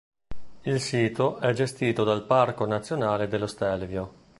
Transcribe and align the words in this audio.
Il 0.63 0.81
sito 0.81 1.37
è 1.37 1.53
gestito 1.53 2.03
dal 2.03 2.25
Parco 2.25 2.65
nazionale 2.65 3.27
dello 3.27 3.45
Stelvio. 3.45 4.13